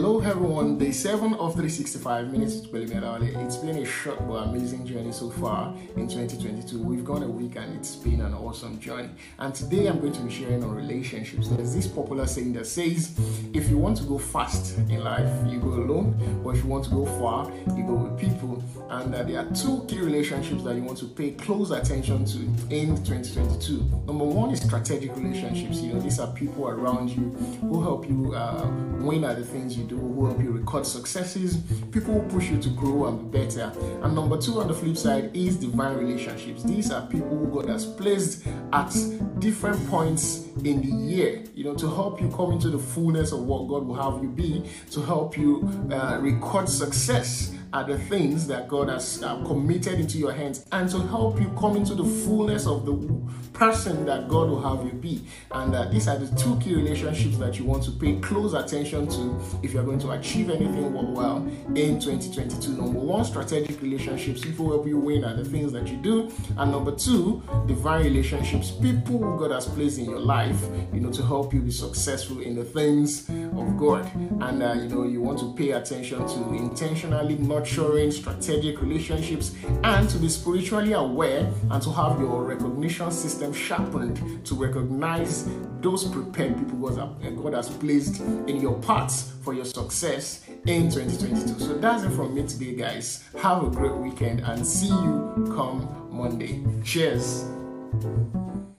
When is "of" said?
1.34-1.54, 43.32-43.40, 52.66-52.86, 73.28-73.76